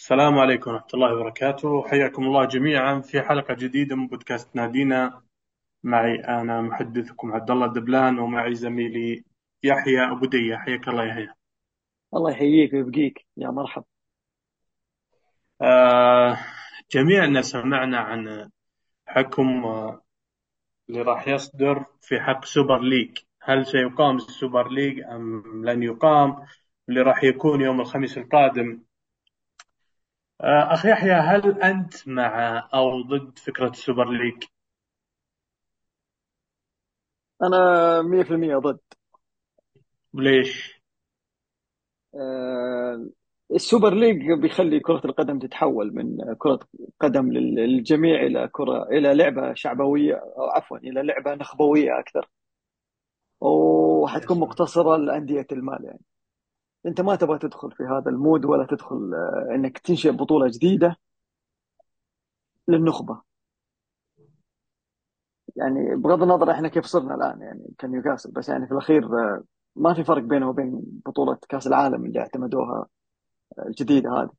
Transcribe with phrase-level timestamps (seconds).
[0.00, 1.88] السلام عليكم ورحمة الله وبركاته.
[1.88, 5.22] حياكم الله جميعا في حلقة جديدة من بودكاست نادينا.
[5.82, 9.24] معي أنا محدثكم عبد الله الدبلان ومعي زميلي
[9.62, 10.56] يحيى أبو دية.
[10.56, 11.28] حياك الله يحيى.
[12.14, 13.26] الله يحييك ويبقيك.
[13.36, 13.84] يا مرحب
[15.62, 16.38] آه
[16.90, 18.50] جميعنا سمعنا عن
[19.06, 20.02] حكم آه،
[20.88, 23.18] اللي راح يصدر في حق Super League.
[23.42, 26.36] هل سيقام ال Super League أم لن يقام؟
[26.88, 28.82] اللي راح يكون يوم الخميس القادم.
[30.40, 34.44] آه أخي يحيى هل أنت مع أو ضد فكرة ال Super League؟
[37.42, 38.80] أنا 100% ضد
[40.14, 40.80] وليش؟
[42.14, 43.06] آه،
[43.54, 46.58] ال Super League بيخلي كرة القدم تتحول من كرة
[47.00, 52.28] قدم لل- للجميع إلى كرة إلى لعبة شعبوية أو عفوا إلى لعبة نخبوية أكثر
[53.40, 56.00] وحتكون مقتصرة لأندية المال يعني
[56.86, 60.96] أنت ما تبغى تدخل في هذا المود ولا تدخل آه، إنك تنشئ بطولة جديدة
[62.68, 63.22] للنخبة.
[65.56, 69.44] يعني بغض النظر إحنا كيف صرنا الآن يعني كنيوكاسل بس يعني في الأخير آه،
[69.76, 72.86] ما في فرق بينه وبين بطولة كأس العالم اللي اعتمدوها
[73.66, 74.30] الجديدة هذه.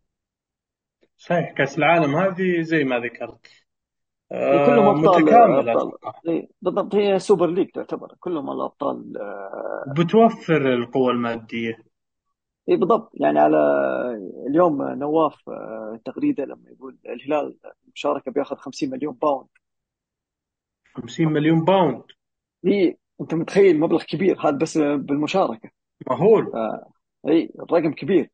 [1.17, 3.47] صحيح كأس العالم هذه زي ما ذكرت.
[4.29, 5.77] كلهم آه، أبطال متكامل أبطال.
[5.77, 6.13] أتوقع.
[6.27, 11.90] إيه بالضبط هي Super League تعتبر كلهم الأبطال آه، وبتوفر القوة المادية.
[12.71, 13.11] اي بالضبط.
[13.13, 13.57] يعني على
[14.47, 19.47] اليوم نواف آه، تغريده لما يقول الهلال المشاركه بياخذ 50 مليون pound
[20.95, 22.03] 50 مليون pound
[22.65, 24.39] هي أنت متخيل مبلغ كبير.
[24.39, 25.69] هذا بس بالمشاركة.
[26.09, 26.51] مهول.
[26.55, 26.91] آه،
[27.27, 28.29] اي الرقم كبير.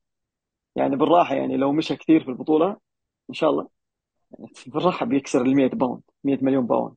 [0.75, 2.77] يعني بالراحة يعني لو مشى كثير في البطولة
[3.29, 3.67] إن شاء الله
[4.31, 6.95] يعني بالراحة بيكسر ال 100 pound 100 مليون pound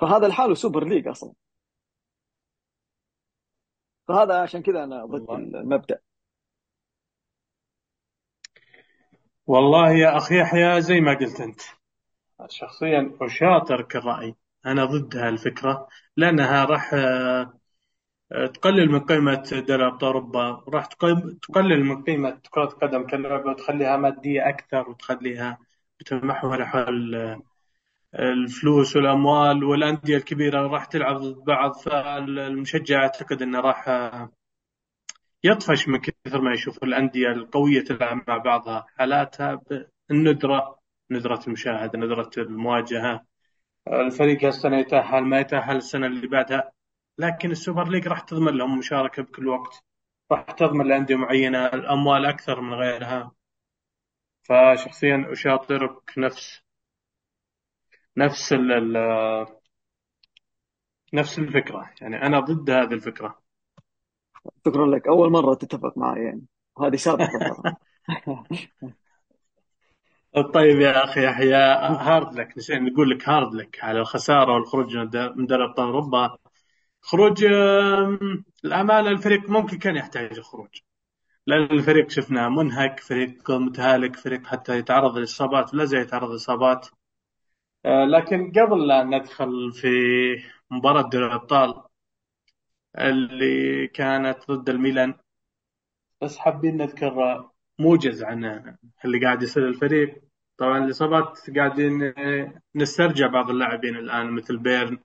[0.00, 1.32] فهذا لحاله Super League أصلا.
[4.08, 6.09] فهذا عشان كذا أنا ضد والله.
[9.50, 11.60] والله يا أخي يحيى زي ما قلت أنت.
[12.48, 14.34] شخصيا أشاطرك الرأي
[14.66, 21.84] أنا ضد هالفكرة لأنها راح آه، تقلل من قيمة دوري أبطال أوروبا راح تقل- تقلل
[21.84, 25.58] من قيمة كرة القدم كلعبة وتخليها مادية أكثر وتخليها
[26.00, 27.16] بتتمحور حول
[28.18, 33.88] الفلوس والأموال والأندية الكبيرة راح تلعب ضد بعض فالمشجع أعتقد أنه راح
[35.44, 38.86] يطفش من كثر ما يشوف الأندية القوية تلعب مع بعضها.
[38.98, 39.60] حالاتها
[40.10, 40.78] بالندرة
[41.10, 43.26] ندرة المشاهدة ندرة المواجهة.
[43.88, 46.72] الفريق هالسنة يتأهل ما يتأهل السنة اللي بعدها
[47.18, 49.84] لكن السوبر ليج راح تضمن لهم مشاركة بكل وقت.
[50.32, 53.32] راح تضمن لأندية معينة الأموال أكثر من غيرها.
[54.42, 56.62] فشخصيا أشاطرك نفس
[58.16, 58.96] نفس ال
[61.14, 61.90] نفس الفكرة.
[62.00, 63.39] يعني أنا ضد هذه الفكرة.
[64.66, 65.06] شكرا لك.
[65.08, 66.42] أول مرة تتفق معي يعني.
[66.76, 67.40] وهذه سابقة
[70.54, 72.58] طيب يا أخي يحيى hard luck.
[72.58, 74.96] نسينا نقول لك hard luck على الخسارة والخروج
[75.36, 76.36] من دوري أبطال أوروبا.
[77.02, 80.68] خروج آم، الأمانة الفريق ممكن كان يحتاج الخروج.
[81.46, 86.88] لأن الفريق شفناه منهك فريق متهالك فريق حتى يتعرض للإصابات ولا زال يتعرض للإصابات
[87.86, 89.88] آه، لكن قبل لا ندخل في
[90.70, 91.82] مباراة دوري الأبطال
[92.98, 95.14] اللي كانت ضد الميلان.
[96.22, 97.44] بس حابين نذكر
[97.78, 98.44] موجز عن
[99.04, 100.22] اللي قاعد يصير الفريق.
[100.56, 102.14] طبعا الإصابات قاعدين
[102.74, 104.98] نسترجع بعض اللاعبين الآن مثل بيرن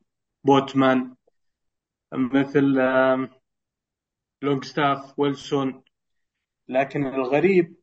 [0.43, 1.15] بوتمان
[2.13, 2.75] مثل
[4.41, 5.83] لونغستاف ويلسون.
[6.67, 7.75] لكن الغريب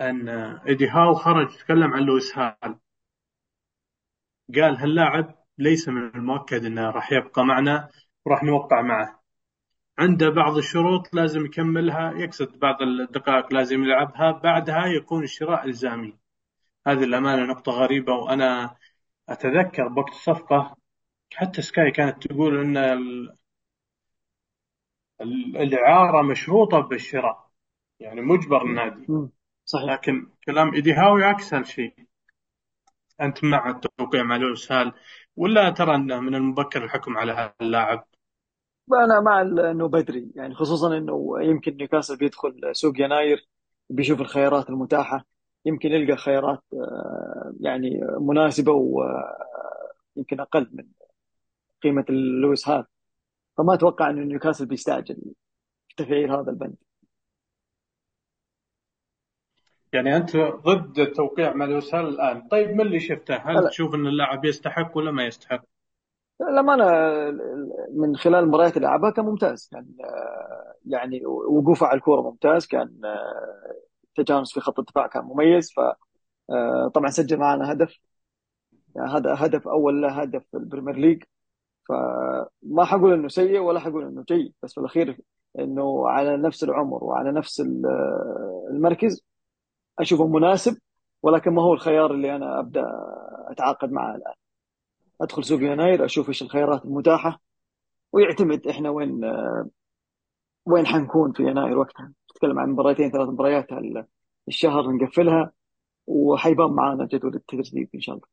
[0.00, 0.28] أن
[0.68, 2.78] إيدي هاو خرج تكلم عن لويس هال.
[4.54, 7.88] قال هاللاعب ليس من المؤكد أنه راح يبقى معنا.
[8.24, 9.22] وراح نوقع معه.
[9.98, 16.18] عنده بعض الشروط لازم يكملها يقصد بعض الدقائق لازم يلعبها بعدها يكون الشراء إلزامي.
[16.86, 18.76] هذه الأمانة نقطة غريبة وأنا
[19.28, 20.76] أتذكر بوقت الصفقة
[21.34, 23.36] حتى سكاي كانت تقول أن ال-
[25.20, 27.50] ال- الإعارة مشروطة بالشراء
[28.00, 29.06] يعني مجبر النادي.
[29.64, 29.84] صحيح.
[29.90, 31.94] لكن كلام إيدي هاو يعكس هالشيء
[33.20, 34.92] أنت مع التوقيع مع لويس هال
[35.36, 38.06] ولا ترى أنه من المبكر الحكم على اللاعب
[38.92, 43.48] أنا مع إنه بدري يعني خصوصا إنه يمكن نيوكاسل بيدخل سوق يناير
[43.90, 45.26] بيشوف الخيارات المتاحة
[45.64, 50.84] يمكن يلقى خيارات آه، يعني مناسبة ويمكن أقل من
[51.82, 52.04] قيمة
[52.42, 52.84] لويس هال
[53.58, 55.16] فما أتوقع إنه نيوكاسل بيستعجل
[55.88, 56.76] في تفعيل هذا البند.
[59.92, 62.48] يعني أنت ضد التوقيع مع لويس هال الآن.
[62.48, 65.64] طيب من اللي شفته؟ هل لا تشوف أن اللاعب يستحق ولا ما يستحق؟
[66.40, 67.30] لما أنا
[67.94, 69.68] من خلال المباريات اللي لعبها كان ممتاز.
[69.72, 72.66] كان آه، يعني وقوفه على الكورة ممتاز.
[72.66, 75.72] كان آه، التجانس في خط الدفاع كان مميز.
[75.72, 77.98] فطبعا سجل معنا هدف.
[78.96, 81.22] يعني هذا هدف أول له هدف في ال Premier League.
[81.88, 84.54] فما حقول إنه سيء ولا حقول إنه جيد.
[84.62, 85.20] بس في الأخير
[85.58, 87.62] إنه على نفس العمر وعلى نفس
[88.70, 89.24] المركز
[89.98, 90.78] أشوفه مناسب.
[91.22, 92.84] ولكن ما هو الخيار اللي أنا أبدأ
[93.50, 94.43] أتعاقد معه الآن.
[95.20, 97.40] أدخل سوق يناير أشوف إيش الخيارات المتاحة
[98.12, 99.20] ويعتمد إحنا وين
[100.66, 102.12] وين حنكون في يناير وقتها.
[102.30, 103.66] نتكلم عن مباراتين ثلاث مباريات
[104.48, 105.52] الشهر نقفلها
[106.06, 108.26] وحيبان معانا جدول التدريب إن شاء الله.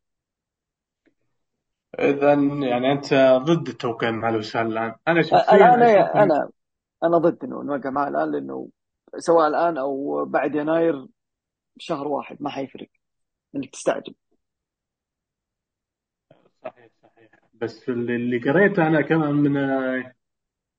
[1.99, 2.33] اذا
[2.67, 3.13] يعني أنت
[3.43, 4.95] ضد التوقيع مع الوسال الآن.
[5.07, 6.49] أنا شخصيا الآن إن- أنا
[7.03, 8.69] أنا ضد إنه نوقع معه الآن لأنه
[9.17, 11.07] سواء الآن أو بعد يناير
[11.77, 12.87] شهر واحد ما حيفرق.
[13.55, 14.15] إنك تستعجل
[16.63, 19.53] صحيح صحيح بس اللي قريته أنا كمان من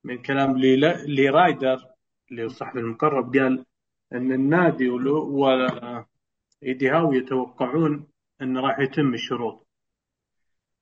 [0.04, 0.76] من كلام لي
[1.06, 1.86] لي رايدر
[2.30, 3.64] اللي هو الصحفي المقرب قال
[4.12, 8.06] إن النادي وايدي هاو يتوقعون
[8.42, 9.66] ان راح يتم الشروط.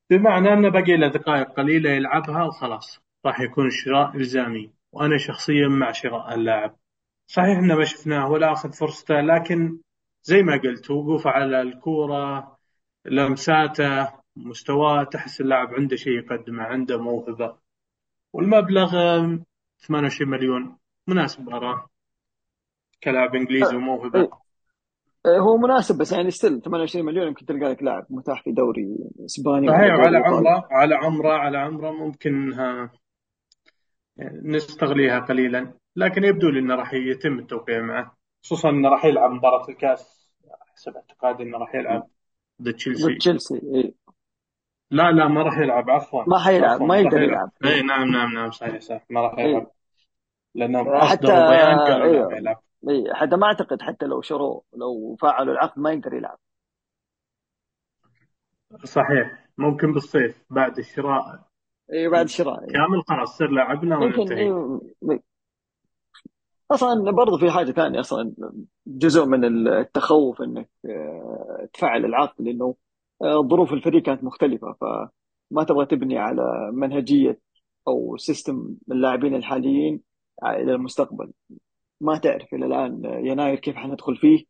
[0.09, 5.91] بمعنى انه باقي له دقائق قليلة يلعبها وخلاص راح يكون الشراء إلزامي وأنا شخصيا مع
[5.91, 6.75] شراء اللاعب.
[7.27, 9.79] صحيح انه ما شفناه ولا أخذ فرصته لكن
[10.23, 12.57] زي ما قلت وقوفه على الكورة
[13.05, 17.57] لمساته مستواه تحس اللاعب عنده شيء يقدمه عنده موهبة.
[18.33, 19.45] والمبلغ آم،
[19.79, 20.77] 28 مليون.
[21.07, 21.89] مناسب أراه.
[23.03, 24.19] كلاعب إنجليزي وموهبة.
[24.19, 24.29] إيه.
[25.25, 28.97] إيه، هو مناسب بس يعني ستيل 28 مليون يمكن تلقى لك لاعب متاح في دوري
[29.25, 29.67] إسباني.
[29.67, 30.49] صحيح وعلى إيطالي.
[30.49, 32.53] عمرة على عمرة على عمرة ممكن
[34.43, 35.73] نستغليها قليلا.
[35.95, 38.17] لكن يبدو لي إنه راح يتم التوقيع معه.
[38.43, 40.29] خصوصا إنه راح يلعب مباراة الكاس.
[40.73, 42.07] حسب اعتقادي إنه راح يلعب
[42.61, 43.15] ضد ضد تشيلسي.
[43.15, 43.93] تشيلسي إيه.
[44.91, 46.23] لا لا ما راح يلعب عفوا.
[46.27, 47.51] ما حيلعب ما يقدر يلعب.
[47.63, 47.75] يلعب.
[47.75, 49.45] اي نعم نعم نعم صحيح صح ما راح إيه.
[49.45, 49.71] يلعب.
[50.55, 53.13] لأنهم حتى بيان قالوا أيوه بيلعب إيه.
[53.13, 56.37] حتى ما أعتقد حتى لو شروه لو فعلوا العقد ما يقدر يلعب.
[58.83, 59.47] صحيح.
[59.57, 61.39] ممكن بالصيف بعد الشراء.
[61.93, 62.67] إيه بعد الشراء إيه.
[62.67, 64.51] كامل خلاص صير لاعبنا وننتهي.
[66.71, 68.33] أصلا برضه في حاجة ثانية أصلا
[68.87, 72.75] جزء من التخوف إنك آه، تفعل العقد لأنه
[73.23, 77.39] ظروف الفريق كانت مختلفة فما تبغى تبني على منهجية
[77.87, 80.01] أو سيستم اللاعبين الحاليين
[80.43, 81.31] إلى المستقبل.
[82.01, 84.45] ما تعرف إلى الآن يناير كيف حندخل فيه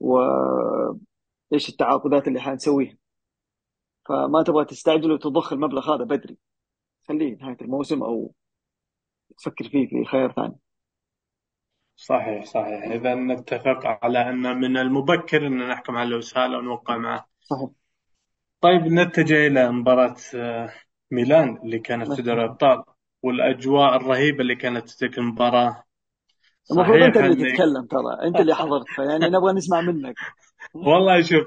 [0.00, 2.96] وايش التعاقدات اللي حنسويها.
[4.08, 6.38] فما تبغى تستعجل وتضخ المبلغ هذا بدري.
[7.08, 8.34] خليه نهاية الموسم أو
[9.38, 10.56] تفكر فيه في خيار ثاني.
[11.96, 12.84] صحيح صحيح.
[12.84, 17.70] إذا نتفق على أن من المبكر أن نحكم على الوسالة ونوقع معه صحيح.
[18.64, 20.72] طيب نتجه إلى مباراة آه،
[21.10, 22.84] ميلان اللي كانت في دوري الأبطال
[23.22, 25.84] والأجواء الرهيبة اللي كانت في تلك المباراة.
[26.72, 30.14] المفروض أنت اللي تتكلم ترى أنت اللي حضرت فيعني نبغى نسمع منك.
[30.74, 31.46] والله شوف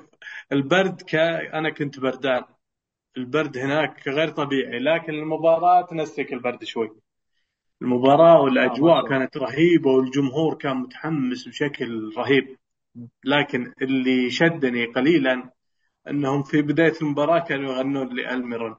[0.52, 1.16] البرد ك...
[1.54, 2.44] أنا كنت بردان.
[3.18, 6.90] البرد هناك غير طبيعي لكن المباراة تنسك البرد شوي.
[7.82, 9.10] المباراة آه ما والأجواء شاء الله.
[9.10, 12.58] كانت رهيبة والجمهور كان متحمس بشكل رهيب.
[13.26, 15.57] لكن اللي شدني قليلا
[16.10, 18.76] أنهم في بداية المباراة كانوا يغنون لألميرون.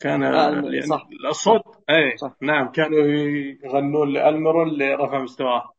[0.00, 1.06] كان آه يعني صح.
[1.30, 1.62] الصوت
[2.20, 2.36] صح.
[2.40, 2.98] نعم كانوا
[3.64, 5.72] يغنون لألميرون لرفع مستواه.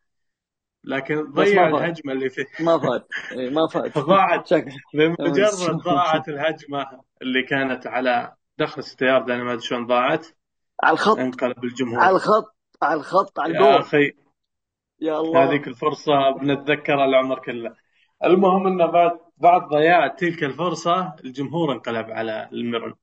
[0.84, 4.54] لكن ضيع الهجمة اللي فيه ما فاد إيه ما فاد ضاعت.
[4.94, 6.86] بمجرد ضاعت الهجمة
[7.22, 10.28] اللي كانت على دخل السيارة أنا ما أدري شلون ضاعت
[10.84, 11.18] على الخط.
[11.18, 14.12] انقلب على الجمهور الخط على الخط على يا الجول أخي.
[15.02, 15.44] يا الله.
[15.44, 17.76] هذيك الفرصة بنتذكرها العمر كله.
[18.24, 22.94] المهم إنه بعد بعد ضياع تلك الفرصة الجمهور انقلب على الميرون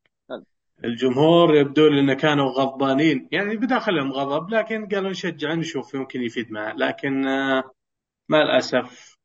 [0.84, 3.28] الجمهور يبدو لي انه كانوا غضبانين.
[3.32, 6.72] يعني بداخلهم غضب لكن قالوا نشجع نشوف يمكن يفيد معه.
[6.72, 7.72] لكن آه،
[8.28, 9.16] مع الأسف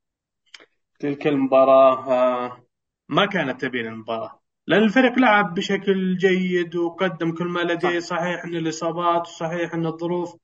[1.00, 2.66] تلك المباراة آه،
[3.10, 4.42] ما كانت تبين المباراة.
[4.68, 8.00] لأن الفريق لعب بشكل جيد وقدم كل ما لديه.
[8.00, 8.18] صح.
[8.18, 10.36] صحيح أن الإصابات وصحيح أن الظروف.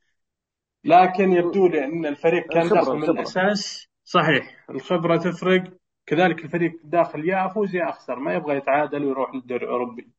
[0.84, 3.88] لكن يبدو لي إن الفريق كان داخل من الأساس.
[4.04, 5.64] صحيح الخبرة تفرق.
[6.06, 10.12] كذلك الفريق داخل يا أفوز يا أخسر ما يبغى يتعادل ويروح للدوري الأوروبي.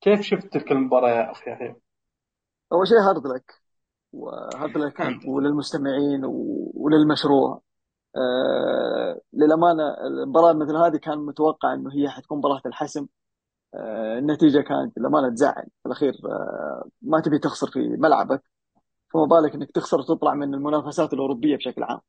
[0.00, 1.76] كيف شفت تلك المباراة يا أخي يحيى؟
[2.72, 3.54] أول شيء hard luck
[4.12, 6.22] و hard luck وللمستمعين
[6.74, 7.62] وللمشروع.
[8.16, 13.06] آه للأمانة المباراة مثل هذه كان متوقع إنه هي حتكون مباراة الحسم.
[13.74, 15.66] آه النتيجة كانت للأمانة تزعل.
[15.82, 18.42] في الأخير آه ما تبي تخسر في ملعبك
[19.12, 22.00] فما بالك إنك تخسر وتطلع من المنافسات الأوروبية بشكل عام.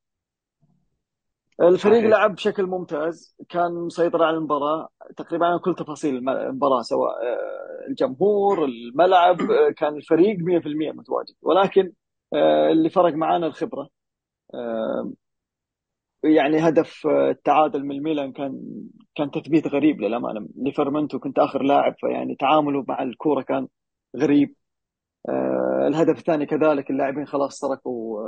[1.61, 2.09] الفريق صحيح.
[2.11, 4.89] لعب بشكل ممتاز كان مسيطر على المباراة.
[5.17, 11.35] تقريبا على كل تفاصيل الم- المباراة سواء آه، الجمهور الملعب آه، كان الفريق 100% متواجد.
[11.41, 11.91] ولكن
[12.33, 13.89] آه، اللي فرق معانا الخبرة.
[14.53, 15.11] آه،
[16.23, 18.61] يعني هدف التعادل من الميلان كان
[19.15, 20.47] كان تثبيت غريب للأمانة.
[20.55, 23.67] ليفرمنتو كنت آخر لاعب فيعني تعامله مع الكورة كان
[24.17, 24.55] غريب.
[25.87, 28.21] الهدف الثاني كذلك اللاعبين خلاص تركوا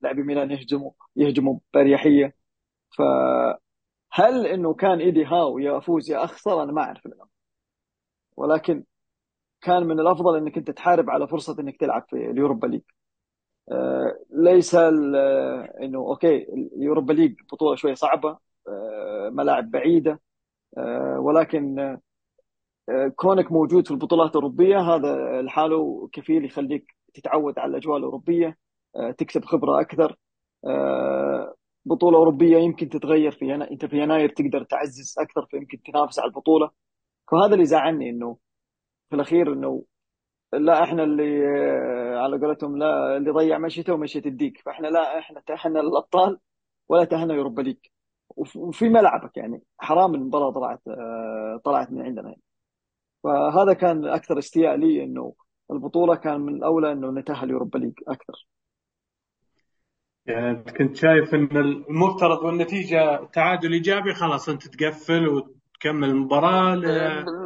[0.00, 2.34] لاعبي ميلان يهجموا يهجموا باريحية.
[2.98, 7.28] فهل إنه كان إيدي هاو يا أفوز يا اخسر أنا ما أعرف الان
[8.36, 8.84] ولكن
[9.60, 12.82] كان من الأفضل إنك أنت تحارب على فرصة إنك تلعب في ال Europa League.
[13.72, 16.36] آه، ليس آه، إنه okay
[16.76, 20.20] ال Europa League بطولة شوية صعبة آه، ملاعب بعيدة
[21.18, 21.98] ولكن
[23.16, 28.58] كونك موجود في البطولات الأوروبية هذا لحاله كفيل يخليك تتعود على الأجواء الأوروبية.
[29.18, 30.16] تكسب خبرة أكثر
[30.66, 33.54] آه، بطولة أوروبية يمكن تتغير في.
[33.54, 36.70] أنت في يناير تقدر تعزز أكثر فيمكن تنافس على البطولة
[37.32, 38.36] فهذا اللي زعلني إنه
[39.10, 39.84] في الأخير إنه
[40.52, 45.40] لا إحنا اللي آه، على قولتهم لا اللي ضيع مشيته ومشية الديك فإحنا لا إحنا
[45.46, 46.38] تاهلنا للأبطال
[46.88, 47.76] ولا تاهلنا Europa League
[48.36, 52.42] وف- وفي ملعبك يعني حرام المباراة طلعت آه، طلعت من عندنا يعني.
[53.24, 55.34] فهذا كان أكثر استياء لي إنه
[55.70, 58.46] البطولة كان من الأولى إنه نتأهل Europa League أكثر
[60.26, 66.86] يعني كنت شايف إن المفترض والنتيجة تعادل إيجابي خلاص أنت تقفل وتكمل المباراة ل-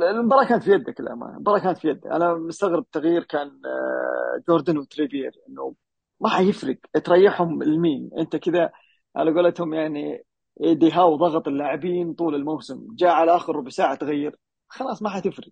[0.04, 2.06] المباراة كانت في يدك للأمانة المباراة كانت في يدك.
[2.06, 5.74] أنا مستغرب تغيير كان آه، جوردن وتريبير إنه
[6.20, 8.70] ما حيفرق تريحهم لمين؟ أنت كذا
[9.16, 10.24] على قولتهم يعني
[10.64, 14.36] إيدي هاو ضغط اللاعبين طول الموسم جاء على آخر ربع ساعة تغير
[14.68, 15.48] خلاص ما حتفرق.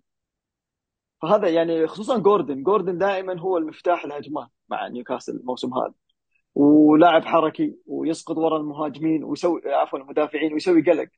[1.21, 5.93] فهذا يعني خصوصا جوردن جوردن دائما هو المفتاح الهجمات مع نيوكاسل الموسم هذا.
[6.57, 11.09] ولاعب حركي ويسقط ورا المهاجمين ويسوي عفوا المدافعين ويسوي قلق.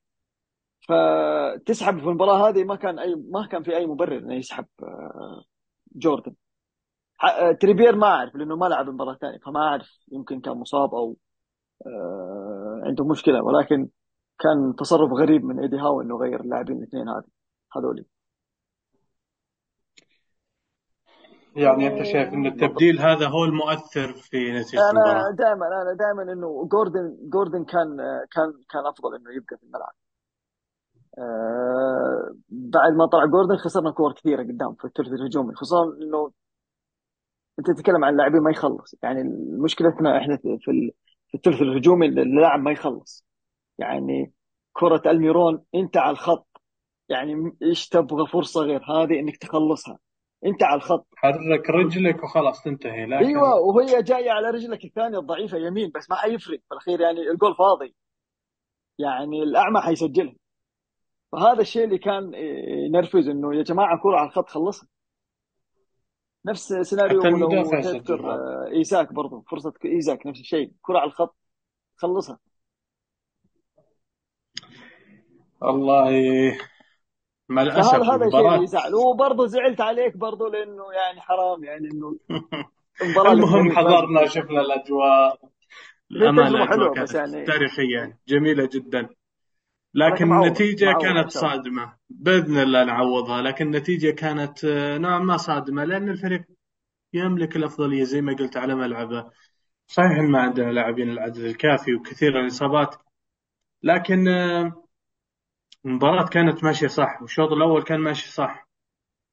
[0.87, 5.43] فتسحب في المباراة هذه ما كان أي ما كان في أي مبرر إنه يسحب آه،
[5.95, 6.35] جوردن.
[7.23, 11.17] آه، تريبير ما أعرف لأنه ما لعب المباراه الثانية فما أعرف يمكن كان مصاب أو
[11.87, 13.89] آه، عنده مشكلة ولكن
[14.39, 17.23] كان تصرف غريب من إيدي هاو إنه غير اللاعبين الاثنين هذه
[17.77, 18.05] هذولي.
[21.59, 25.31] يعني أنت شايف ان التبديل هذا هو المؤثر في نتيجه أنا المباراة.
[25.31, 27.97] دائما أنا دائما إنه جوردن جوردن كان
[28.31, 29.93] كان كان أفضل إنه يبقى في الملعب.
[31.17, 36.31] آه، بعد ما طلع جوردن خسرنا كور كثيرة قدام في الثلث الهجومي خصوصا إنه
[37.59, 38.95] أنت تتكلم عن لاعبين ما يخلص.
[39.03, 39.23] يعني
[39.63, 40.91] مشكلتنا إحنا في ال-
[41.27, 43.25] في الثلث الهجومي اللاعب ما يخلص.
[43.77, 44.33] يعني
[44.73, 46.47] كرة ألميرون أنت على الخط.
[47.09, 49.97] يعني إيش تبغى فرصة غير هذه إنك تخلصها؟
[50.45, 51.07] انت على الخط.
[51.15, 56.15] حرك رجلك وخلاص تنتهي أيوه لكن وهي جاية على رجلك الثانية الضعيفة يمين بس ما
[56.15, 56.59] حيفرق.
[56.59, 57.95] في الأخير يعني الجول فاضي.
[58.99, 60.35] يعني الأعمى حيسجلها.
[61.31, 62.33] فهذا الشيء اللي كان
[62.85, 64.87] ينرفز إنه يا جماعة كرة على الخط خلصها.
[66.45, 69.41] نفس سيناريو تذكر آه، إيزاك برضو.
[69.41, 70.71] فرصة إيزاك نفس الشيء.
[70.81, 71.35] كرة على الخط
[71.95, 72.39] خلصها.
[75.61, 76.11] والله
[77.49, 78.95] مع الأسف هذا الشيء اللي يزعل.
[78.95, 82.17] وبرضه زعلت عليك برضه لأنه يعني حرام يعني إنه
[83.31, 85.39] المهم حضرنا شفنا الأجواء.
[86.11, 89.09] الامانه حلوة بس كانت يعني؟ تاريخية جميلة جدا.
[89.93, 91.93] لكن النتيجة معوض كانت صادمة.
[92.09, 96.41] بإذن الله نعوضها لكن النتيجة كانت آه، نوعا ما صادمة لأن الفريق
[97.13, 99.29] يملك الأفضلية زي ما قلت على ملعبه.
[99.87, 102.95] صحيح ما عندنا لاعبين العدد الكافي وكثير الإصابات
[103.83, 104.83] لكن آه،
[105.85, 108.69] المباراة كانت ماشية صح والشوط الأول كان ماشي صح.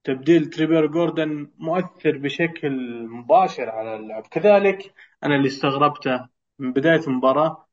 [0.05, 2.73] تبديل تريبير جوردن مؤثر بشكل
[3.09, 4.23] مباشر على اللعب.
[4.27, 7.67] كذلك أنا اللي استغربته من بداية المباراة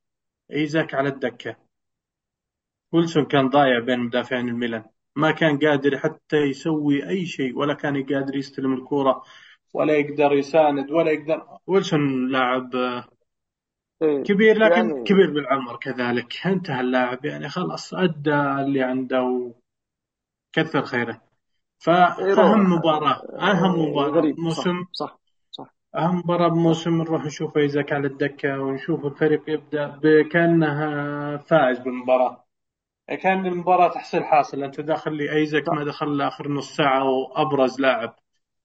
[0.52, 1.56] إيزاك على الدكة.
[2.92, 4.84] ويلسون كان ضايع بين مدافعين الميلان.
[5.16, 9.22] ما كان قادر حتى يسوي أي شيء ولا كان قادر يستلم الكرة
[9.74, 11.46] ولا يقدر يساند ولا يقدر.
[11.66, 12.70] ويلسون لاعب
[14.00, 16.46] كبير لكن يعني كبير بالعمر كذلك.
[16.46, 19.52] انتهى اللاعب يعني خلاص أدى اللي عنده
[20.56, 21.20] وكثر خيره.
[21.78, 24.36] فأهم يروح مباراة أهم آه، مباراة غريب.
[24.92, 25.18] صح
[25.54, 32.44] صح مباراة صح بموسم نروح نشوف إيزاك على الدكة ونشوف الفريق يبدأ بكأنها فائز بالمباراة.
[33.22, 38.16] كأن المباراة تحصيل حاصل أنت داخل لي أيزاك ما دخل آخر نص ساعة وأبرز لاعب.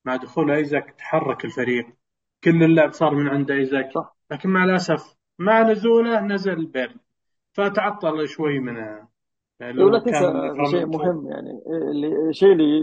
[0.05, 1.87] مع دخول أيزاك تحرك الفريق.
[2.43, 3.51] كل اللعب صار من عند
[3.95, 4.15] صح.
[4.31, 6.95] لكن مع الأسف مع نزوله نزل بيرن
[7.53, 8.77] فتعطل شوي من
[9.61, 10.33] ولا تنسى
[10.71, 12.79] شيء مهم يعني إيه، اللي الشيء اللي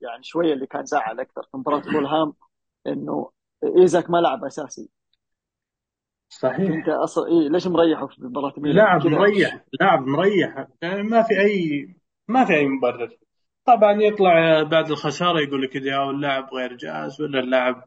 [0.00, 2.32] يعني شوية اللي كان زعل أكثر في مباراة فولهام
[2.86, 3.30] إنه
[3.78, 4.88] إيزاك ما لعب أساسي.
[6.28, 6.88] صحيح.
[6.88, 10.66] أصلا إيه ليش مريحه في مباراة ميلان؟ لاعب مريح لاعب مريح.
[10.82, 11.88] يعني ما في اي
[12.28, 13.16] ما في أي مبرر.
[13.64, 17.84] طبعا يطلع بعد الخسارة يقول لك إذا اللاعب غير جاهز ولا اللاعب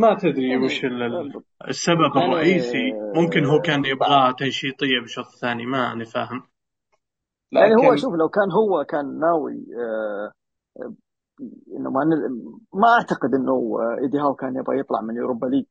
[0.00, 2.92] ما تدري وش يعني ال- السبب يعني الرئيسي.
[3.14, 6.42] ممكن هو كان يبغاها تنشيطية بالشوط الثاني ما أنا فاهم.
[7.52, 10.32] يعني هو لكن شوف لو كان هو كان ناوي آه،
[10.82, 10.94] آه،
[11.76, 12.00] إنه ما
[12.74, 15.64] ما أعتقد إنه إيدي هاو كان يبغى يطلع من يوروبا ليج.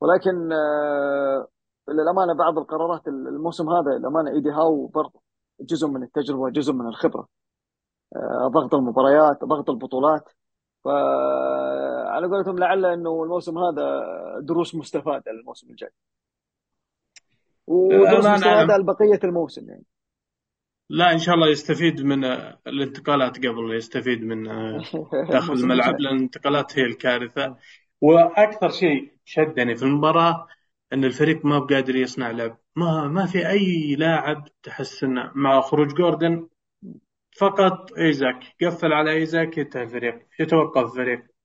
[0.00, 1.48] ولكن آه،
[1.88, 5.20] للأمانة بعض القرارات الموسم هذا للأمانة إيدي هاو برضه
[5.60, 7.26] جزء من التجربة جزء من الخبرة.
[8.16, 10.28] آه، ضغط المباريات ضغط البطولات.
[12.16, 14.00] فعلى قولتهم لعل إنه الموسم هذا
[14.40, 15.90] دروس مستفادة للموسم الجاي.
[17.66, 19.84] ودروس مستفادة لبقيه الموسم يعني.
[20.90, 22.24] لا إن شاء الله يستفيد من
[22.66, 24.42] الانتقالات قبل يستفيد من
[25.32, 27.56] داخل الموسم الملعب لأن الانتقالات هي الكارثة.
[28.00, 30.46] وأكثر شيء شدني في المباراة
[30.92, 32.58] أن الفريق ما بقادر يصنع لعب.
[32.76, 36.48] ما ما في أي لاعب تحس إنه مع خروج جوردن
[37.38, 38.40] فقط إيزاك.
[38.62, 41.35] قفل على إيزاك ينتهي الفريق يتوقف الفريق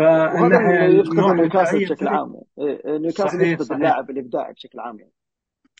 [0.00, 5.12] يفقده النواحي نيوكاسل بشكل عام؟ يعني إيه، نيوكاسل يفقد اللاعب الإبداعي بشكل عام يعني.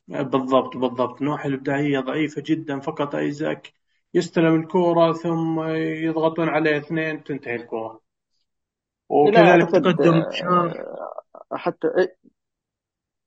[0.08, 1.20] بالضبط بالضبط.
[1.20, 3.72] النواحي الإبداعية ضعيفة جدا فقط إيزاك.
[4.14, 8.00] يستلم الكورة ثم يضغطون عليه اثنين تنتهي الكورة.
[9.10, 12.16] لا وكذلك تقدم آه، حتى إيه،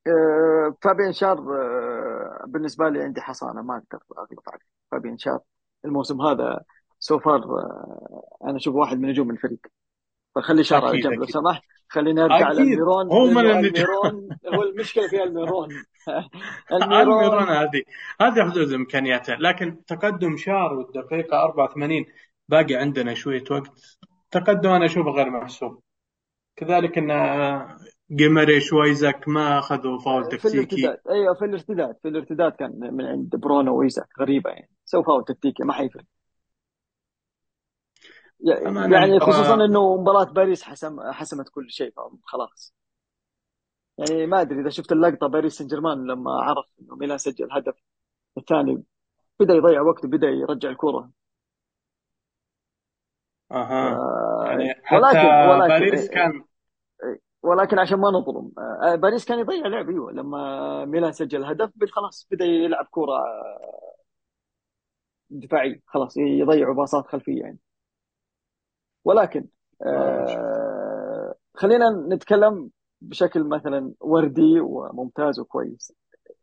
[0.08, 4.66] آه، فابين شار آه، بالنسبة لي عندي حصانة ما أقدر أغلط عليه.
[4.92, 5.40] فابين شار
[5.86, 6.60] الموسم هذا
[7.00, 7.42] so far
[8.44, 9.77] أنا أشوف واحد من نجوم الفريق.
[10.42, 14.30] فخلي شار على أكيد جنب لو سمحت؟ خلينا نرجع للميرون هو من الميرون.
[14.56, 15.70] هو المشكلة في الميرون.
[16.72, 17.24] الميرون.
[17.24, 17.82] الميرون هذه
[18.22, 22.06] هذه حدود إمكانياته لكن تقدم شار والدقيقة 84
[22.50, 23.72] باقي عندنا شوية وقت.
[24.32, 25.82] تقدم أنا أشوفه غير محسوب.
[26.56, 27.78] كذلك إن
[28.12, 30.58] جيماريش وايزاك ما أخذوا فاول في تكتيكي.
[30.58, 31.00] الارتداد.
[31.10, 31.96] أيوه في الارتداد.
[32.02, 34.70] في الارتداد كان من عند برونو وإيزاك غريبة يعني.
[34.86, 36.04] سووا فاول تكتيكي ما حيفرق.
[38.42, 42.74] يعني خصوصا المباراة إنه مباراة باريس حسم حسمت كل شيء خلاص.
[43.98, 47.76] يعني ما أدري إذا شفت اللقطة باريس سان جيرمان لما عرف إنه ميلان سجل هدف
[48.38, 48.84] الثاني
[49.40, 51.12] بدأ يضيع وقت وبدأ يرجع الكرة.
[53.52, 53.96] أها.
[53.96, 56.44] آه يعني حتى ولكن ولكن باريس كان
[57.44, 58.52] ولكن عشان ما نظلم
[58.84, 63.24] آه باريس كان يضيع لعب أيوه لما ميلان سجل هدف خلاص بدأ يلعب كرة
[65.30, 67.60] دفاعيه خلاص يضيعوا باصات خلفية يعني.
[69.06, 69.48] ولكن
[69.82, 72.70] آه خلينا نتكلم
[73.02, 75.94] بشكل مثلا وردي وممتاز وكويس.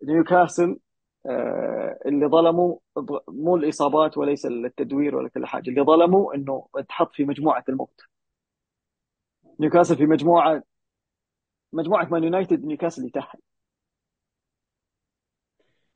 [0.03, 0.79] نيوكاسل
[1.27, 2.79] آه اللي ظلموا
[3.29, 8.01] مو الإصابات وليس التدوير ولا كل حاجة اللي ظلموا إنه تحط في مجموعة الموت.
[9.61, 10.63] نيوكاسل في مجموعة
[11.73, 13.39] مجموعة مان يونايتد نيوكاسل يتأهل.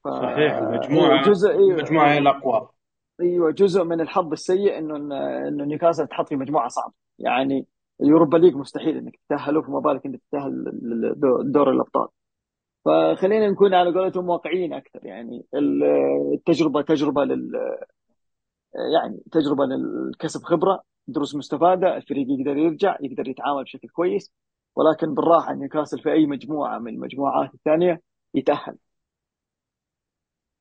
[0.04, 0.08] ف...
[0.08, 2.68] صحيح المجموعه جزء المجموعة هي الأقوى.
[3.20, 4.96] أيوه جزء من الحظ السيء إنه
[5.48, 7.66] إنه نيوكاسل تحط في مجموعة صعبه يعني
[8.02, 10.64] ال Europa League مستحيل إنك تتاهل فما بالك إنك تتأهل
[11.52, 12.08] دور الأبطال.
[12.84, 15.06] فخلينا نكون على قولتهم واقعيين أكثر.
[15.06, 15.46] يعني
[16.34, 17.52] التجربه تجربة لل
[18.94, 20.82] يعني تجربة للكسب خبرة.
[21.08, 24.32] دروس مستفادة الفريق يقدر يرجع يقدر يتعامل بشكل كويس.
[24.76, 28.02] ولكن بالراحة نيوكاسل في أي مجموعة من المجموعات الثانية
[28.34, 28.76] يتأهل.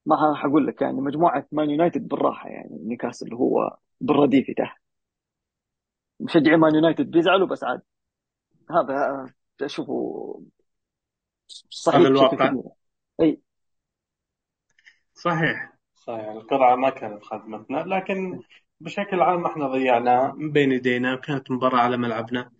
[0.07, 4.75] ما حقول لك يعني مجموعة مان يونايتد بالراحة يعني نيوكاسل هو بالرديف يتاهل
[6.19, 7.81] مشجعي مان يونايتد بيزعلوا بس عاد.
[8.71, 9.25] هذا
[9.61, 10.41] أشوفه
[11.69, 12.53] صحيح الواقع.
[13.21, 13.41] إي.
[15.13, 15.73] صحيح.
[15.95, 18.39] صحيح القرعة ما كانت خدمتنا لكن
[18.79, 22.51] بشكل عام إحنا ضيعناها من بين يدينا كانت مباراة على ملعبنا.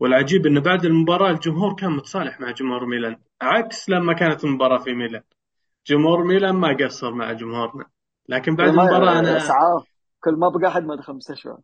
[0.00, 4.94] والعجيب إنه بعد المباراة الجمهور كان متصالح مع جمهور ميلان عكس لما كانت المباراة في
[4.94, 5.22] ميلان.
[5.88, 7.84] جمهور ميلان ما قصر مع جمهورنا.
[8.28, 9.88] لكن بعد المباراة أنا إسعاف
[10.24, 11.56] كل ما بقى أحد ما دخل مستشفى.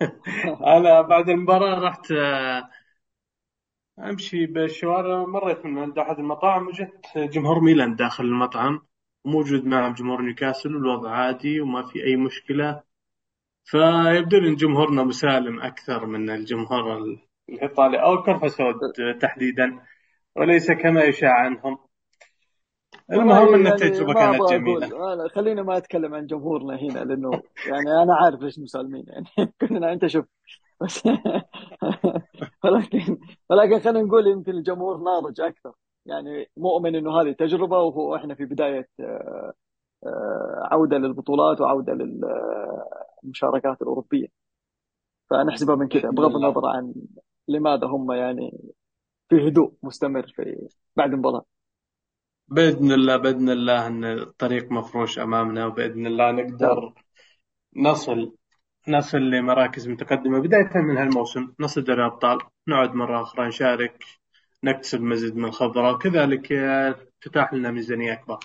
[0.76, 2.68] أنا بعد المباراة رحت آه،
[3.98, 5.26] أمشي بالشوارع.
[5.26, 8.80] مريت من عند أحد المطاعم وجدت جمهور ميلان داخل المطعم.
[9.24, 12.82] وموجود معهم جمهور نيوكاسل والوضع عادي وما في أي مشكلة.
[13.64, 17.16] فيبدو لي إن جمهورنا مسالم أكثر من الجمهور
[17.48, 18.02] الإيطالي.
[18.02, 18.74] أو الكرفسود
[19.20, 19.82] تحديدا.
[20.36, 21.91] وليس كما يشاع عنهم.
[23.12, 24.86] المهم إن يعني التجربة كانت جميلة.
[24.86, 25.30] أقول.
[25.30, 27.30] خلينا ما أتكلم عن جمهورنا هنا لأنه
[27.66, 29.04] يعني أنا عارف ليش مسالمين.
[29.08, 29.26] يعني
[29.60, 30.24] كلنا أنت شوف.
[30.80, 31.02] بس
[32.64, 33.18] ولكن
[33.50, 35.72] ولكن خلينا نقول يمكن الجمهور ناضج أكثر.
[36.06, 39.52] يعني مؤمن إنه هذه تجربة وهو إحنا في بداية آه،
[40.06, 44.26] آه، عودة للبطولات وعودة للمشاركات الأوروبية.
[45.30, 46.94] فنحسبها من كذا بغض النظر عن
[47.48, 48.74] لماذا هم يعني
[49.28, 51.44] في هدوء مستمر في بعد المباراة.
[52.48, 56.92] بإذن الله بإذن الله إن الطريق مفروش أمامنا وبإذن الله نقدر
[57.76, 58.36] نصل
[58.88, 60.38] نصل لمراكز متقدمة.
[60.38, 64.04] بداية من هالموسم نصل دوري الأبطال نعد مرة أخرى نشارك
[64.64, 65.92] نكتسب مزيد من الخبرة.
[65.92, 66.48] وكذلك
[67.20, 68.38] تتاح لنا ميزانية أكبر.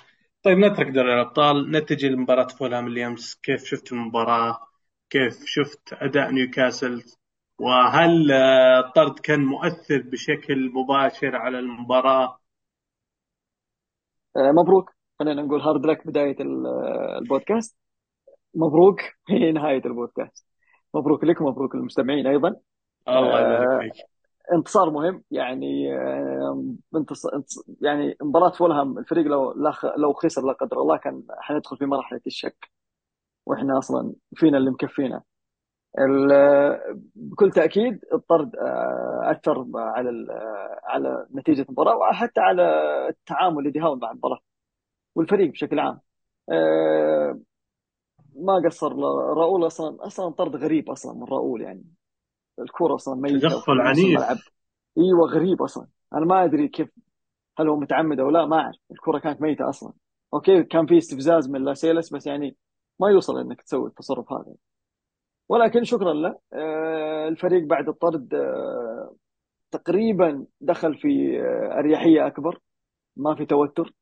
[0.43, 4.67] طيب نترك دوري الأبطال نتجه لمباراة فولهام اليمس كيف شفت المباراة؟
[5.09, 7.03] كيف شفت أداء نيوكاسل؟
[7.59, 12.46] وهل الطرد كان مؤثر بشكل مباشر على المباراة؟ آه،
[14.37, 14.91] مبروك.
[15.19, 16.35] خلينا نقول hard luck بداية
[17.19, 17.77] البودكاست.
[18.55, 20.45] مبروك في نهاية البودكاست.
[20.93, 22.55] مبروك لك مبروك للمستمعين أيضا.
[23.07, 24.05] الله يبارك فيك.
[24.53, 25.23] انتصار مهم.
[25.31, 27.25] يعني آه، انتص...
[27.81, 29.53] يعني مباراة فولهام الفريق لو
[29.97, 32.69] لو خسر لا قدر الله كان حندخل في مرحلة الشك.
[33.45, 35.21] وإحنا أصلا فينا اللي مكفينا.
[37.15, 40.09] بكل تأكيد الطرد آه، أثر على
[40.83, 42.63] على نتيجة المباراة وحتى على
[43.09, 44.39] التعامل إيدي هاو مع المباراة
[45.15, 45.99] والفريق بشكل عام.
[46.49, 47.39] آه،
[48.35, 48.95] ما قصر
[49.37, 51.83] راؤول أصلا أصلا طرد غريب أصلا من راؤول يعني.
[52.59, 54.49] الكرة أصلا ميتة تدخل عنيف.
[54.97, 55.87] أيوه غريب أصلا.
[56.13, 56.89] أنا ما أدري كيف
[57.59, 58.75] هل هو متعمد أو لا ما أعرف.
[58.91, 59.93] الكرة كانت ميتة أصلا.
[60.33, 62.55] okay كان في استفزاز من لاسيلس بس يعني
[62.99, 64.55] ما يوصل إنك تسوي التصرف هذا.
[65.49, 66.39] ولكن شكرا له.
[66.53, 69.15] آه، الفريق بعد الطرد آه،
[69.71, 72.59] تقريبا دخل في آه، أريحية أكبر
[73.17, 73.93] ما في توتر.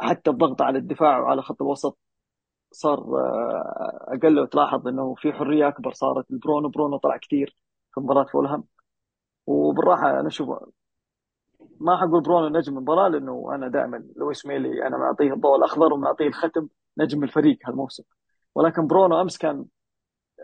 [0.00, 1.98] حتى الضغط على الدفاع وعلى خط الوسط
[2.72, 2.98] صار
[4.08, 4.40] أقل.
[4.40, 6.30] وتلاحظ إنه في حرية أكبر صارت.
[6.32, 7.56] لبرونو برونو طلع كثير
[7.94, 8.64] في مباراة فولهام.
[9.46, 10.48] وبالراحة أنا أشوف
[11.80, 16.26] ما حقول برونو نجم المباراة لأنه أنا دائما لويس ميلي أنا معطيه الضوء الأخضر ومعطيه
[16.26, 18.04] الختم نجم الفريق هالموسم.
[18.56, 19.64] ولكن برونو أمس كان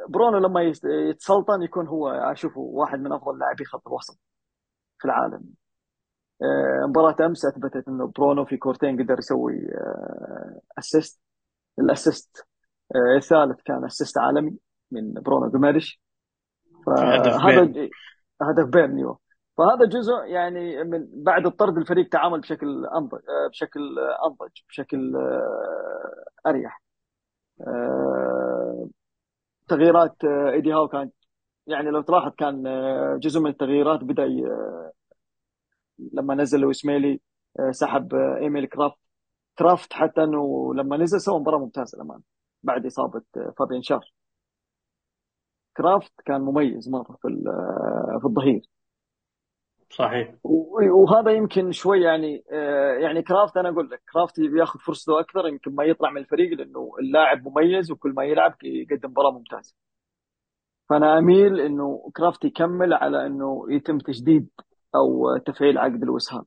[0.09, 0.63] برونو لما
[1.11, 4.19] يتسلطن يكون هو اشوفه واحد من أفضل لاعبي خط الوسط
[4.99, 5.43] في العالم.
[6.43, 9.55] آه، مباراة أمس أثبتت إنه برونو في كورتين قدر يسوي
[10.79, 11.21] assist
[11.79, 12.47] آه، ال assist
[12.95, 14.57] آه، الثالث كان assist عالمي
[14.91, 16.01] من برونو جوميريش.
[16.87, 17.89] فهذا
[18.43, 19.21] هدف بيرنيو
[19.59, 23.21] فهذا جزء يعني من بعد الطرد الفريق تعامل بشكل انضج
[23.51, 25.13] بشكل أنضج بشكل
[26.47, 26.82] أريح.
[29.69, 31.15] تغييرات إيدي هاو كانت
[31.67, 32.63] يعني لو تلاحظ كان
[33.21, 34.27] جزء من التغييرات بدأ
[36.13, 37.21] لما نزل لويس ميلي
[37.71, 38.99] سحب إيميل كرافت.
[39.59, 42.21] كرافت حتى إنه لما نزل سوى مباراة ممتازة الأمان
[42.63, 43.23] بعد إصابة
[43.59, 44.13] فابين شار.
[45.77, 47.29] كرافت كان مميز مرة في
[48.21, 48.63] في الظهير.
[49.93, 50.35] صحيح.
[50.45, 55.75] وهذا يمكن شوي يعني آه، يعني كرافت أنا أقول لك كرافت بياخذ فرصته أكثر يمكن
[55.75, 59.75] ما يطلع من الفريق لأنه اللاعب مميز وكل ما يلعب يقدم مباراة ممتازة.
[60.89, 64.49] فأنا أميل إنه كرافت يكمل على إنه يتم تجديد
[64.95, 66.45] أو تفعيل عقد الوسهام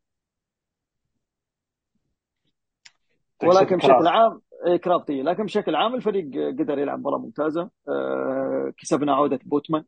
[3.43, 6.25] ولكن بشكل عام إيه، كرافتي لكن بشكل عام الفريق
[6.59, 7.69] قدر يلعب مباراة ممتازة.
[7.89, 9.83] آه، كسبنا عودة بوتمان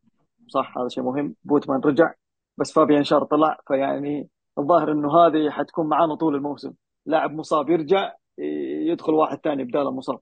[0.47, 1.35] صح هذا شيء مهم.
[1.43, 2.13] بوتمان رجع.
[2.57, 6.73] بس فابيان شار طلع فيعني الظاهر إنه هذه حتكون معانا طول الموسم.
[7.05, 8.13] لاعب مصاب يرجع
[8.87, 10.19] يدخل واحد ثاني بداله مصاب.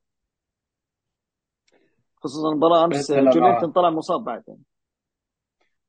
[2.23, 4.43] خصوصا المباراه أمس جولينتون طلع مصاب بعد.
[4.47, 4.61] يعني.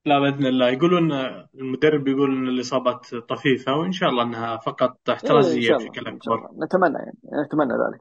[0.07, 0.69] لا بإذن الله.
[0.69, 1.13] يقولون
[1.55, 6.49] المدرب يقول إن الإصابات طفيفة وإن شاء الله إنها فقط احترازية إيه بشكل أكبر.
[6.65, 8.01] نتمنى يعني نتمنى ذلك.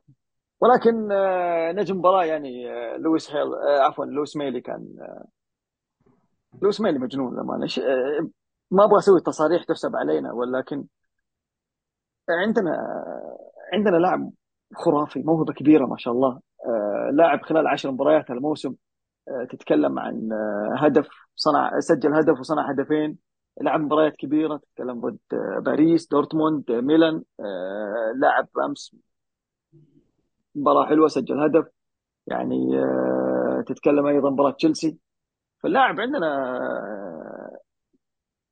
[0.61, 4.87] ولكن آه، نجم مباراة يعني آه، لويس هيل آه، عفوا لويس ميلي كان
[6.61, 7.67] لويس ميلي مجنون للأمانة.
[8.71, 10.85] ما أبغى أسوي تصاريح تحسب علينا ولكن
[12.29, 12.71] عندنا
[13.73, 14.31] عندنا لاعب
[14.75, 16.39] خرافي موهبة كبيرة ما شاء الله.
[16.65, 18.75] آه، لاعب خلال عشر مباريات الموسم
[19.27, 23.17] آه، تتكلم عن آه، هدف صنع سجل هدف وصنع هدفين.
[23.61, 25.17] لعب مباريات كبيرة تتكلم ضد
[25.63, 27.23] باريس دورتموند ميلان.
[28.15, 28.95] لاعب أمس
[30.55, 31.65] مباراة حلوة سجل هدف.
[32.27, 32.71] يعني
[33.67, 34.97] تتكلم أيضا مباراة تشيلسي.
[35.65, 36.27] فاللاعب عندنا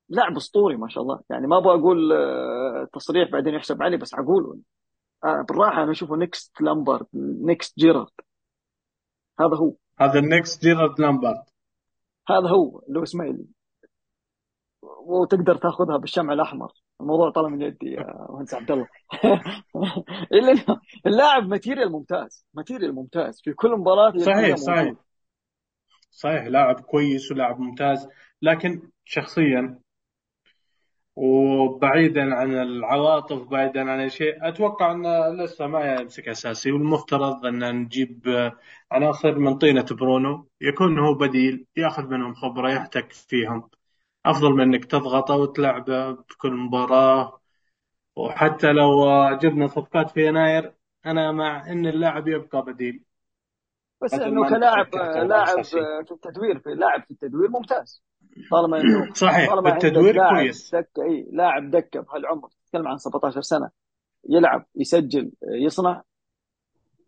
[0.09, 1.21] لاعب أسطوري ما شاء الله.
[1.29, 4.57] يعني ما أبغى أقول آه، تصريح بعدين يحسب علي بس أقوله.
[5.23, 8.11] آه، بالراحة أنا أشوفه next لامبارد next جيرارد
[9.39, 9.73] هذا هو.
[9.99, 11.43] هذا ال next جيرارد لامبارد
[12.29, 13.45] هذا هو لويس مايلي
[14.81, 16.71] وتقدر تاخذها بالشمع الأحمر.
[17.01, 18.87] الموضوع طلع من يدي يا مهندس عبد الله.
[20.33, 23.41] إلا اللاعب material ممتاز material ممتاز.
[23.43, 24.95] في كل مباراة صحيح صحيح.
[26.13, 28.09] صحيح لاعب كويس ولاعب ممتاز
[28.41, 29.79] لكن شخصيا
[31.15, 37.75] وبعيدا عن العواطف بعيدا عن أي شيء أتوقع انه لسه ما يمسك أساسي والمفترض أن
[37.75, 38.51] نجيب
[38.91, 40.49] عناصر من طينة برونو.
[40.61, 43.69] يكون هو بديل يأخذ منهم خبرة يحتك فيهم.
[44.25, 47.39] أفضل من أنك تضغطه وتلعبه بكل مباراة.
[48.15, 49.05] وحتى لو
[49.41, 50.73] جبنا صفقات في يناير
[51.05, 53.03] أنا مع إن اللاعب يبقى بديل.
[54.03, 54.87] بس إنه كلاعب
[55.27, 58.03] لاعب في التدوير في لاعب في التدوير ممتاز.
[58.51, 59.49] طالما إنه صحيح.
[59.49, 60.75] طالما لاعب كويس.
[60.75, 63.69] دكه إي لاعب دكة بهالعمر تتكلم عن 17 سنة
[64.29, 65.31] يلعب يسجل
[65.65, 66.01] يصنع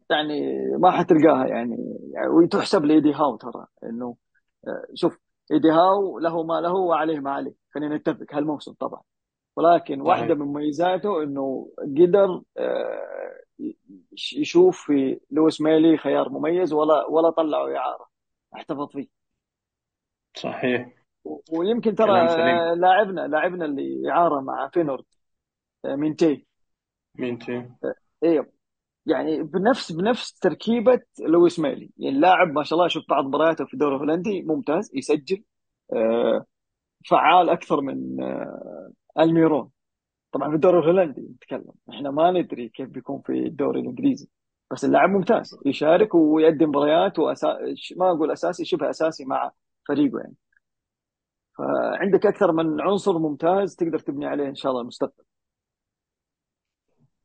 [0.10, 1.78] يعني ما حتلقاها يعني,
[2.14, 4.16] يعني وتحسب لإيدي هاو ترى إنه
[4.94, 5.20] شوف
[5.52, 7.54] إيدي هاو له ما له وعليه ما عليه.
[7.74, 9.02] خلينا نتفق هالموسم طبعا.
[9.58, 13.25] ولكن واحدة من مميزاته إنه قدر آه،
[14.38, 18.08] يشوف في لويس ميلي خيار مميز ولا ولا طلعه إعارة.
[18.56, 19.08] أحتفظ فيه.
[20.36, 20.94] صحيح.
[21.52, 22.08] ويمكن ترى
[22.76, 25.06] لاعبنا لاعبنا اللي إعارة مع فينورد
[25.86, 26.46] آه، مينتي.
[27.16, 27.70] مين تي
[28.24, 28.52] إيه.
[29.06, 31.92] يعني بنفس بنفس تركيبة لويس ميلي.
[31.98, 35.44] يعني لاعب ما شاء الله شفت بعض مبارياته في الدوري الهولندي ممتاز يسجل
[35.94, 36.46] آه،
[37.10, 38.24] فعال أكثر من
[39.20, 39.72] ألميرون.
[40.36, 41.74] طبعا في الدوري الهولندي نتكلم.
[41.90, 44.28] إحنا ما ندري كيف بيكون في الدوري الإنجليزي.
[44.72, 47.58] بس اللاعب ممتاز يشارك ويؤدي مباريات وأسا...
[47.98, 49.52] ما أقول أساسي شبه أساسي مع
[49.88, 50.36] فريقه يعني.
[51.58, 55.24] فعندك أكثر من عنصر ممتاز تقدر تبني عليه إن شاء الله المستقبل.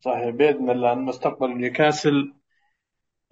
[0.01, 2.35] صحيح بإذن الله المستقبل نيوكاسل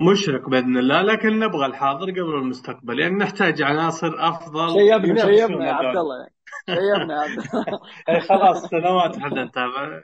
[0.01, 3.01] مشرق بإذن الله لكن نبغى الحاضر قبل المستقبل.
[3.01, 4.73] يعني نحتاج عناصر أفضل.
[4.73, 6.27] شيبنا شيبنا يا عبد الله.
[6.67, 8.21] شيبنا يا عبد الله.
[8.29, 10.01] خلاص سنوات إحنا نتابع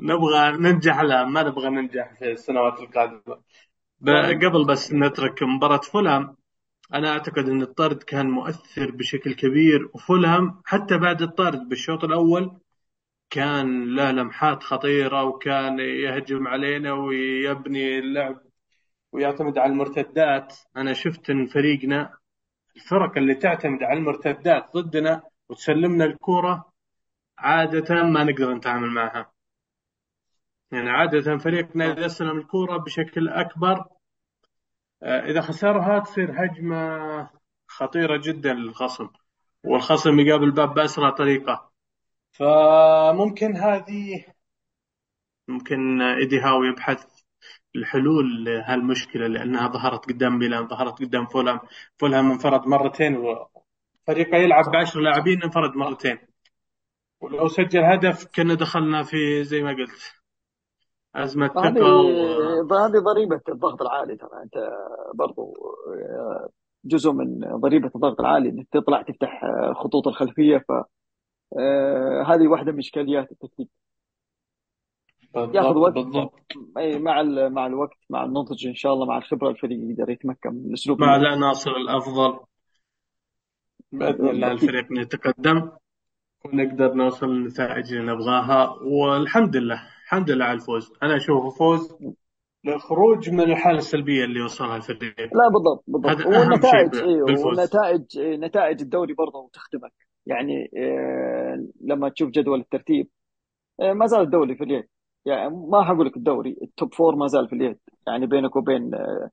[0.00, 1.28] نبغى ننجح الآن.
[1.28, 3.40] ما نبغى ننجح في السنوات القادمة.
[4.06, 6.36] طيب قبل بس نترك مباراة فولهام
[6.94, 12.60] أنا أعتقد إن الطرد كان مؤثر بشكل كبير وفولهام حتى بعد الطرد بالشوط الأول
[13.30, 18.49] كان له لمحات خطيرة وكان يهجم علينا ويبني اللعب
[19.12, 20.56] ويعتمد على المرتدات.
[20.76, 22.18] أنا شفت إن فريقنا
[22.76, 26.72] الفرق اللي تعتمد على المرتدات ضدنا وتسلمنا الكرة
[27.38, 29.32] عادة ما نقدر نتعامل معها.
[30.72, 33.84] يعني عادة فريقنا إذا استلم الكرة بشكل أكبر
[35.02, 37.30] آه، إذا خسرها تصير هجمة
[37.66, 39.08] خطيرة جدا للخصم
[39.64, 41.70] والخصم يقابل باب بأسرع طريقة.
[42.32, 44.24] فممكن هذه
[45.48, 47.19] ممكن إيدي هاو يبحث
[47.76, 51.60] الحلول لهالمشكلة لأنها ظهرت قدام ميلان ظهرت قدام فولهام.
[51.98, 56.18] فولهام انفرد مرتين وفريقه يلعب بعشر لاعبين انفرد مرتين.
[57.20, 60.20] ولو سجل هدف كنا دخلنا في زي ما قلت
[61.14, 62.74] أزمة هذه ثقة و...
[62.74, 64.42] هذه ضريبة الضغط العالي ترى.
[64.42, 64.70] أنت
[65.14, 65.54] برضو
[65.88, 66.48] آه،
[66.84, 73.32] جزء من ضريبة الضغط العالي إنك تطلع تفتح آه، خطوط الخلفية فهذه واحدة من إشكاليات
[73.32, 73.68] التكتيك.
[75.36, 76.32] ياخذ بالضبط وقت بالضبط.
[76.78, 80.50] أي مع ال- مع الوقت مع النضج إن شاء الله مع الخبرة الفريق يقدر يتمكن
[80.54, 82.38] من الاسلوب مع العناصر الأفضل
[83.92, 85.70] بإذن الله الفريق يتقدم
[86.44, 88.68] ونقدر نوصل للنتائج اللي نبغاها.
[88.82, 90.92] والحمد لله الحمد لله على الفوز.
[91.02, 91.96] أنا أشوفه فوز
[92.64, 95.14] للخروج من الحالة السلبية اللي وصلها الفريق.
[95.20, 96.26] لا بالضبط بالضبط.
[96.26, 99.92] والنتائج ب- اي بالفوز والنتائج إيه، نتائج الدوري برضه تخدمك.
[100.26, 103.08] يعني آه، لما تشوف جدول الترتيب
[103.80, 104.84] آه، ما زال الدوري في اليد.
[105.24, 107.78] يعني ما حقول لك الدوري ال top four ما زال في اليد.
[108.06, 109.30] يعني بينك وبين آه،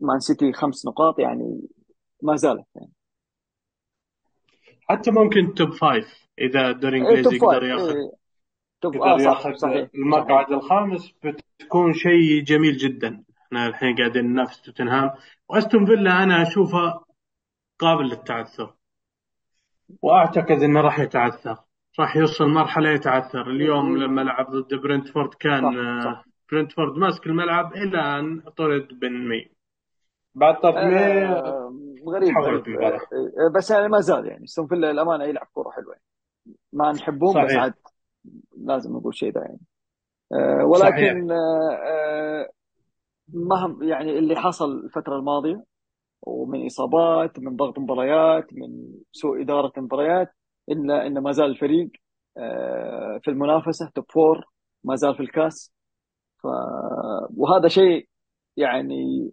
[0.00, 1.60] مان سيتي خمس نقاط يعني
[2.22, 2.66] ما زالت.
[2.74, 2.92] يعني
[4.88, 8.10] حتى ممكن top five إذا الدوري إيه top الإنجليزي يقدر ياخذ إيه.
[8.80, 13.24] top يقدر صح ياخذ المقعد الخامس بتكون شيء جميل جدا.
[13.42, 15.10] إحنا الحين قاعدين ننافس توتنهام.
[15.48, 17.04] وأستون فيلا أنا أشوفه
[17.78, 18.74] قابل للتعثر.
[20.02, 21.65] وأعتقد إنه راح يتعثر.
[22.00, 23.50] راح يوصل مرحلة يتعثر.
[23.50, 26.24] اليوم لما لعب ضد برنتفورد كان صح آه، صح.
[26.52, 29.50] برنتفورد ماسك الملعب إلى أن طرد بن مي.
[30.34, 31.72] بعد طرد مي آه
[32.08, 32.66] غريب غريب.
[32.66, 32.96] المباراة.
[32.96, 33.00] آه
[33.46, 35.92] آه، بس يعني ما زال يعني استون فيلا الأمانة يلعب كورة حلوة.
[35.92, 36.04] يعني.
[36.72, 37.62] ما نحبهم بس صحيح.
[37.62, 37.74] عاد
[38.56, 39.60] لازم نقول شيء ده يعني.
[40.32, 40.94] آه صحيح.
[41.04, 41.28] ولكن
[43.28, 45.64] مهم يعني اللي حصل الفترة الماضية
[46.22, 50.34] ومن إصابات من ضغط مباريات من سوء إدارة مباريات
[50.68, 51.90] الا إن ما زال الفريق
[52.38, 54.44] آه في المنافسة top four
[54.84, 55.72] ما زال في الكاس.
[56.42, 56.46] ف
[57.36, 58.08] وهذا شيء
[58.56, 59.30] يعني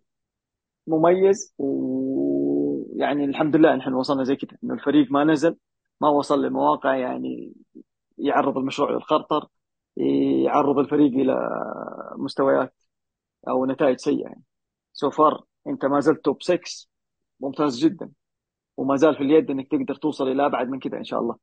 [0.87, 5.57] مميز ويعني الحمد لله نحن وصلنا زي كذا إنه الفريق ما نزل
[6.01, 7.53] ما وصل لمواقع يعني
[8.17, 9.47] يعرض المشروع للخطر
[10.45, 11.49] يعرض الفريق إلى
[12.17, 12.75] مستويات
[13.49, 14.23] أو نتائج سيئة.
[14.23, 14.43] يعني
[14.93, 16.87] so far أنت ما زلت top 6
[17.39, 18.11] ممتاز جدا.
[18.77, 21.35] وما زال في اليد إنك تقدر توصل إلى أبعد من كذا إن شاء الله.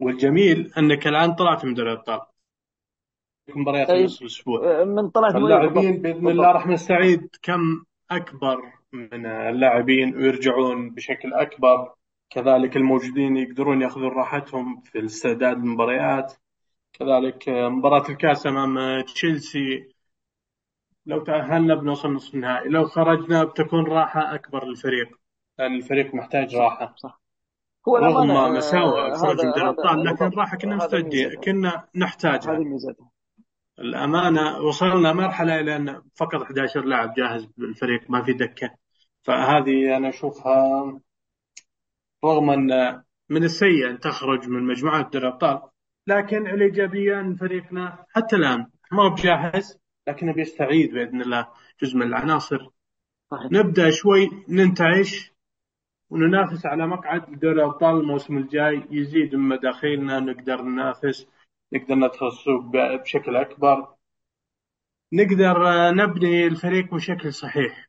[0.00, 2.20] والجميل إنك الآن طلعت من دوري الأبطال.
[3.48, 4.84] مباريات اي نصف الأسبوع.
[4.84, 11.34] من طلعت من فاللاعبين بالضبط بإذن الله راح نستعيد كم أكبر من اللاعبين ويرجعون بشكل
[11.34, 11.94] أكبر.
[12.30, 16.32] كذلك الموجودين يقدرون يأخذون راحتهم في الاستعداد للمباريات
[16.92, 19.92] كذلك مباراة الكأس أمام تشيلسي.
[21.06, 22.68] لو تأهلنا بنوصل نصف النهائي.
[22.68, 25.21] لو خرجنا بتكون راحة أكبر للفريق.
[25.66, 26.94] الفريق محتاج صح راحة.
[26.96, 27.20] صح.
[27.88, 32.52] هو رغم مساوئ آه، من دوري الأبطال هذا لكن راحة كنا مستعدين كنا نحتاجها.
[32.52, 33.10] هذه ميزتها.
[33.78, 38.70] الأمانة وصلنا مرحلة إلى أن فقط 11 لاعب جاهز بالفريق ما في دكة.
[39.22, 41.00] فهذه أنا أشوفها
[42.24, 45.62] رغم أن من السيء أن تخرج من مجموعة دوري الأبطال
[46.06, 51.48] لكن الإيجابية أن فريقنا حتى الآن ما هو بجاهز لكنه بيستعيد بإذن الله
[51.82, 52.68] جزء من العناصر.
[53.30, 53.52] صحيح.
[53.52, 55.31] نبدأ شوي ننتعش.
[56.12, 58.82] وننافس على مقعد دوري الأبطال الموسم الجاي.
[58.90, 61.26] يزيد من مداخيلنا نقدر ننافس
[61.72, 63.94] نقدر ندخل السوق بشكل أكبر.
[65.12, 65.56] نقدر
[65.90, 67.88] نبني الفريق بشكل صحيح.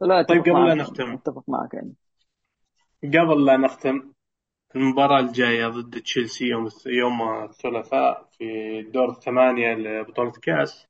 [0.00, 1.12] لا طيب قبل لا نختم.
[1.12, 1.94] أتفق معك يعني.
[3.04, 4.12] قبل لا نختم
[4.76, 8.44] المباراة الجاية ضد تشيلسي يوم يوم الثلاثاء في
[8.82, 10.89] دور الثمانية لبطولة الكأس.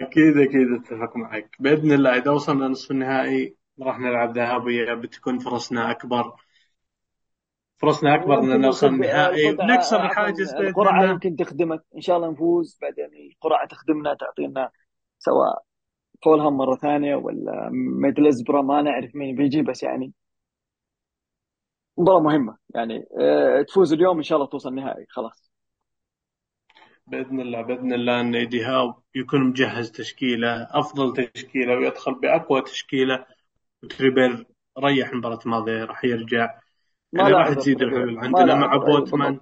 [0.02, 1.56] أكيد أكيد أتفق معك.
[1.60, 6.36] بإذن الله إذا وصلنا نصف النهائي راح نلعب ذهابية بتكون فرصنا أكبر.
[7.78, 8.88] فرصنا أكبر أن ويمكن نوصل.
[8.88, 9.48] النهائي.
[9.60, 11.84] عفوا الحاجز بإذن القرعة يمكن تخدمك.
[11.96, 12.80] إن شاء الله نفوز.
[12.82, 14.72] بعدين القرعة تخدمنا تعطينا
[15.20, 15.64] سواء
[16.26, 17.70] فولهام مرة ثانية ولا
[18.02, 20.14] ميدلزبرا ما نعرف مين بيجي بس يعني
[21.98, 22.58] مباراة مهمة.
[22.76, 25.53] يعني آه تفوز اليوم إن شاء الله توصل نهائي خلاص.
[27.08, 33.26] بإذن الله بإذن الله أن إيدي هاو يكون مجهز تشكيلة أفضل تشكيلة ويدخل بأقوى تشكيلة.
[33.84, 34.46] وتريبير
[34.80, 36.60] ريح المباراة الماضية راح يرجع.
[37.14, 39.40] يعني راح تزيد الحلول عندنا مع بوتمان.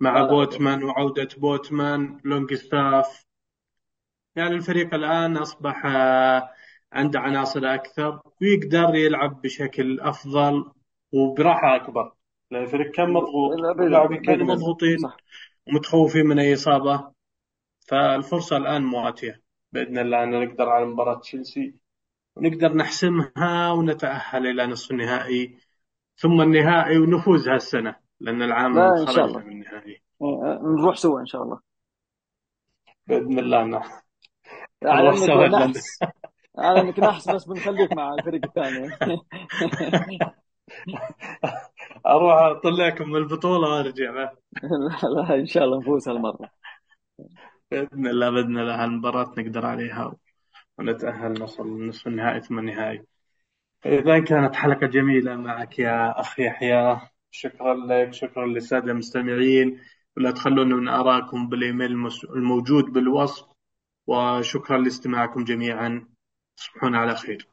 [0.00, 3.24] مع بوتمان وعودة بوتمان لونج ستاف.
[4.36, 6.50] يعني الفريق الآن أصبح آه،
[6.92, 10.72] عنده عناصر أكثر ويقدر يلعب بشكل أفضل
[11.12, 12.12] وبراحة أكبر.
[12.50, 13.60] لأن الفريق كان مضغوط.
[13.60, 14.98] لا، واللاعبين باذن كانوا مضغوطين.
[14.98, 15.16] صح.
[15.68, 17.12] ومتخوفين من أي إصابة.
[17.88, 19.42] فالفرصة الآن مواتية.
[19.72, 21.74] بإذن الله أن نقدر على مباراة تشيلسي
[22.36, 25.58] ونقدر نحسمها ونتأهل إلى نصف النهائي
[26.16, 29.38] ثم النهائي ونفوز هالسنة لأن العام إن شاء خرجنا الله.
[29.38, 30.02] من النهائي.
[30.22, 31.60] آه، نروح سوا إن شاء الله.
[33.06, 34.02] بإذن الله نح-
[34.84, 35.98] على سوا نحس.
[36.58, 38.90] على إنك نحس بس بنخليك مع الفريق الثاني.
[42.06, 44.34] أروح أطلعكم من البطولة وأرجع لا
[45.02, 46.50] لا لا إن شاء الله نفوز هالمرة.
[47.70, 48.84] بإذن الله بإذن الله.
[48.84, 50.16] هالمباراة نقدر عليها
[50.78, 53.02] ونتأهل نوصل نصف النهائي ثم النهائي.
[53.86, 57.00] إذا كانت حلقة جميلة معك يا أخ يحيى
[57.30, 59.80] شكرا لك شكرا للسادة المستمعين.
[60.16, 63.46] ولا تخلونا من آرائكم بالإيميل المس- الموجود بالوصف.
[64.06, 66.08] وشكرا لاستماعكم جميعا.
[66.56, 67.51] تصبحون على خير.